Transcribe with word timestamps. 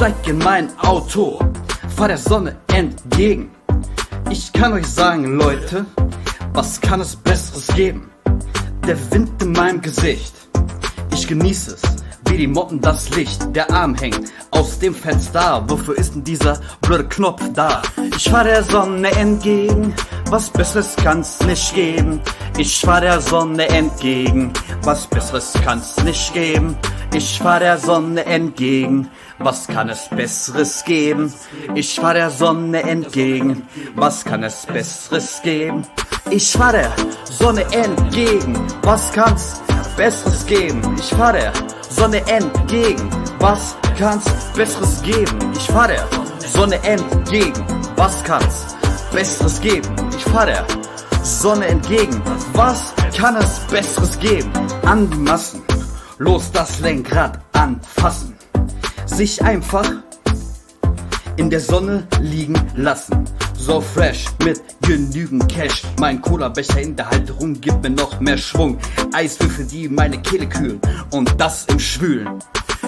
steig 0.00 0.28
in 0.28 0.38
mein 0.38 0.70
Auto, 0.78 1.38
fahr 1.94 2.08
der 2.08 2.16
Sonne 2.16 2.56
entgegen. 2.72 3.50
Ich 4.30 4.50
kann 4.50 4.72
euch 4.72 4.86
sagen, 4.86 5.36
Leute, 5.36 5.84
was 6.54 6.80
kann 6.80 7.02
es 7.02 7.14
Besseres 7.14 7.66
geben? 7.76 8.10
Der 8.88 8.96
Wind 9.10 9.30
in 9.42 9.52
meinem 9.52 9.82
Gesicht, 9.82 10.32
ich 11.12 11.28
genieße 11.28 11.74
es, 11.74 11.82
wie 12.30 12.38
die 12.38 12.46
Motten 12.46 12.80
das 12.80 13.14
Licht. 13.14 13.54
Der 13.54 13.70
Arm 13.70 13.94
hängt 13.94 14.32
aus 14.52 14.78
dem 14.78 14.94
Fenster, 14.94 15.64
wofür 15.68 15.98
ist 15.98 16.14
denn 16.14 16.24
dieser 16.24 16.58
blöde 16.80 17.06
Knopf 17.06 17.42
da? 17.52 17.82
Ich 18.16 18.30
fahr 18.30 18.44
der 18.44 18.62
Sonne 18.62 19.10
entgegen, 19.10 19.92
was 20.30 20.48
Besseres 20.48 20.96
kann's 20.96 21.40
nicht 21.40 21.74
geben. 21.74 22.22
Ich 22.56 22.80
fahr 22.80 23.02
der 23.02 23.20
Sonne 23.20 23.68
entgegen, 23.68 24.50
was 24.82 25.06
Besseres 25.06 25.52
kann's 25.62 26.02
nicht 26.04 26.32
geben. 26.32 26.74
Ich 27.12 27.38
fahr 27.38 27.60
der 27.60 27.76
Sonne 27.76 28.24
entgegen, 28.24 29.10
was 29.40 29.66
kann 29.66 29.88
es 29.88 30.08
Besseres 30.08 30.84
geben? 30.84 31.32
Ich 31.74 31.98
fahr 31.98 32.14
der 32.14 32.30
Sonne 32.30 32.82
entgegen, 32.82 33.66
was 33.94 34.24
kann 34.24 34.42
es 34.42 34.66
Besseres 34.66 35.40
geben? 35.42 35.86
Ich 36.30 36.52
fahr 36.52 36.72
der 36.72 36.92
Sonne 37.24 37.62
entgegen, 37.72 38.54
was 38.82 39.12
kann's 39.12 39.60
Besseres 39.96 40.46
geben? 40.46 40.80
Ich 40.98 41.10
fahr 41.14 41.32
der 41.32 41.52
Sonne 41.88 42.18
entgegen, 42.28 43.10
was 43.38 43.74
kann's 43.98 44.24
Besseres 44.54 45.02
geben? 45.02 45.52
Ich 45.56 45.66
fahr 45.66 45.88
der 45.88 46.06
Sonne 46.46 46.76
entgegen, 46.84 47.64
was 47.96 48.22
kann's 48.24 48.76
Besseres 49.12 49.60
geben? 49.60 49.88
Ich 50.16 50.24
fahr 50.24 50.46
der 50.46 50.64
Sonne 51.22 51.66
entgegen, 51.66 52.22
was 52.52 52.94
kann 53.16 53.36
es 53.36 53.60
Besseres 53.70 54.18
geben? 54.18 54.50
An 54.84 55.10
die 55.10 55.18
Massen 55.18 55.62
los 56.18 56.52
das 56.52 56.80
Lenkrad 56.80 57.40
anfassen, 57.52 58.29
sich 59.10 59.42
einfach 59.42 59.90
in 61.36 61.50
der 61.50 61.60
Sonne 61.60 62.06
liegen 62.20 62.54
lassen. 62.76 63.24
So 63.54 63.80
fresh 63.80 64.24
mit 64.44 64.62
genügend 64.82 65.48
Cash. 65.48 65.82
Mein 65.98 66.20
Cola-Becher 66.20 66.80
in 66.80 66.96
der 66.96 67.10
Halterung 67.10 67.60
gibt 67.60 67.82
mir 67.82 67.90
noch 67.90 68.20
mehr 68.20 68.38
Schwung. 68.38 68.78
Eiswürfel, 69.12 69.66
die 69.66 69.88
meine 69.88 70.20
Kehle 70.22 70.48
kühlen 70.48 70.80
und 71.10 71.38
das 71.38 71.66
im 71.66 71.78
Schwülen. 71.78 72.38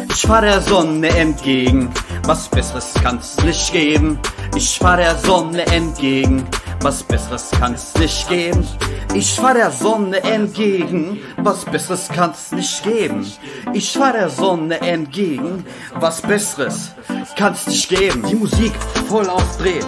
Ich 0.08 0.22
fahr 0.22 0.40
der 0.40 0.62
Sonne 0.62 1.08
entgegen, 1.08 1.90
was 2.24 2.48
Besseres 2.48 2.94
kann's 3.02 3.36
nicht 3.44 3.72
geben. 3.72 4.18
Ich 4.56 4.78
fahr 4.78 4.96
der 4.96 5.16
Sonne 5.18 5.66
entgegen, 5.66 6.44
was 6.82 7.02
Besseres 7.02 7.50
kann's 7.58 7.94
nicht 7.94 8.28
geben. 8.28 8.66
Ich 9.14 9.34
fahr 9.34 9.54
der 9.54 9.70
Sonne 9.70 10.22
entgegen, 10.22 11.20
was 11.36 11.64
Besseres 11.64 12.08
kann's 12.08 12.50
nicht 12.52 12.82
geben. 12.82 13.30
Ich 13.72 13.92
fahr 13.92 14.12
der 14.12 14.28
Sonne 14.28 14.80
entgegen, 14.80 15.64
was 15.94 16.20
Besseres 16.20 16.92
kann's 17.36 17.66
nicht 17.66 17.88
geben. 17.88 18.24
Die 18.28 18.34
Musik 18.34 18.72
voll 19.08 19.28
aufdrehen, 19.28 19.86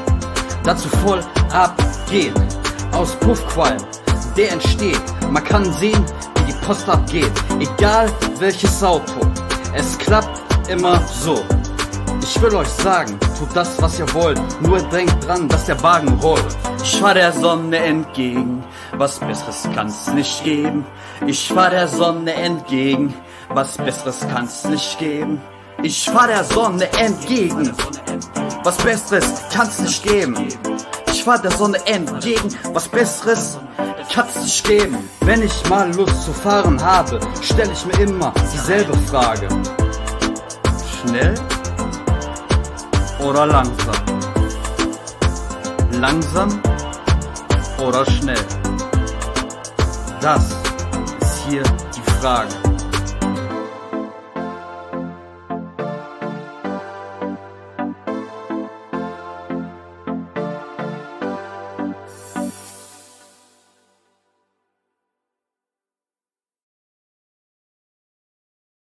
dazu 0.63 0.89
voll 0.89 1.21
abgehen. 1.53 2.35
Aus 2.93 3.17
Puffqualm, 3.17 3.83
der 4.37 4.53
entsteht, 4.53 5.03
man 5.31 5.43
kann 5.43 5.65
sehen, 5.75 6.05
wie 6.37 6.53
die 6.53 6.65
Post 6.65 6.89
abgeht. 6.89 7.33
Egal 7.59 8.09
welches 8.39 8.83
Auto, 8.85 9.21
es 9.75 9.99
klappt 9.99 10.41
immer 10.69 11.01
so. 11.09 11.43
Ich 12.27 12.41
will 12.41 12.55
euch 12.55 12.69
sagen, 12.69 13.19
tut 13.39 13.55
das, 13.55 13.81
was 13.83 13.99
ihr 13.99 14.15
wollt, 14.15 14.41
nur 14.63 14.81
denkt 14.81 15.27
dran, 15.27 15.47
dass 15.47 15.67
der 15.67 15.81
Wagen 15.83 16.09
rollt. 16.21 16.57
Ich 16.83 16.99
fahr 16.99 17.13
der 17.13 17.31
Sonne 17.33 17.77
entgegen, 17.77 18.65
was 18.97 19.19
Besseres 19.19 19.69
kann's 19.75 20.11
nicht 20.15 20.43
geben. 20.43 20.87
Ich 21.27 21.53
fahr 21.53 21.69
der 21.69 21.87
Sonne 21.87 22.33
entgegen, 22.33 23.13
was 23.51 23.77
Besseres 23.77 24.21
kann's 24.33 24.65
nicht 24.65 24.99
geben. 24.99 25.39
Ich 25.83 26.09
fahr 26.09 26.27
der 26.29 26.45
Sonne 26.45 26.91
entgegen, 26.95 27.71
was 28.63 28.79
Besseres 28.79 29.43
kann's 29.53 29.81
nicht 29.81 30.03
geben. 30.03 30.49
Ich 31.13 31.23
fahr 31.25 31.43
der 31.43 31.51
Sonne 31.51 31.77
entgegen, 31.87 32.57
was 32.73 32.89
Besseres 32.89 33.59
kann's 34.15 34.37
nicht 34.37 34.67
geben. 34.67 34.97
Wenn 35.21 35.43
ich 35.43 35.69
mal 35.69 35.95
Lust 35.95 36.25
zu 36.25 36.33
fahren 36.33 36.83
habe, 36.83 37.21
stell 37.43 37.71
ich 37.71 37.85
mir 37.85 38.01
immer 38.01 38.33
dieselbe 38.51 38.97
Frage. 39.11 39.47
Schnell 41.03 41.35
oder 43.25 43.47
langsam? 43.47 43.95
Langsam 45.93 46.61
oder 47.79 48.05
schnell? 48.05 48.45
Das 50.21 50.51
ist 51.21 51.45
hier 51.49 51.63
die 51.97 52.11
Frage. 52.21 52.74